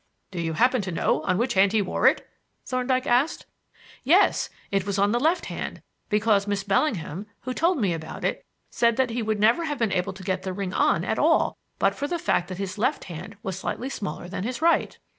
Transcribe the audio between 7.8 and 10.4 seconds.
about it, said that he would never have been able to